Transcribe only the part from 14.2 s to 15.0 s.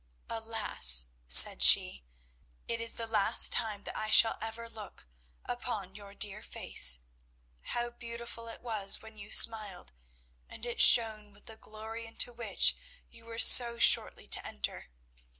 to enter.